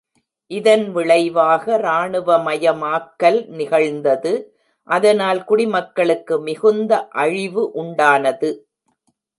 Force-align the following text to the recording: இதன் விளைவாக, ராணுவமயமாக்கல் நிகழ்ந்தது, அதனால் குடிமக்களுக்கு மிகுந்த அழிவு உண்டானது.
இதன் 0.51 0.85
விளைவாக, 0.91 1.77
ராணுவமயமாக்கல் 1.77 3.39
நிகழ்ந்தது, 3.49 4.33
அதனால் 4.87 5.43
குடிமக்களுக்கு 5.43 6.37
மிகுந்த 6.39 7.07
அழிவு 7.07 7.65
உண்டானது. 7.75 8.51